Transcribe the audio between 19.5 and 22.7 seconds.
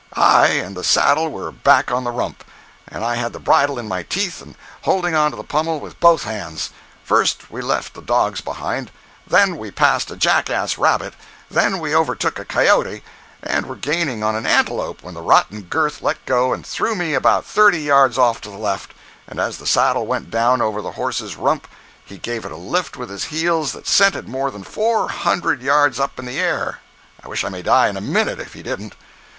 the saddle went down over the horse's rump he gave it a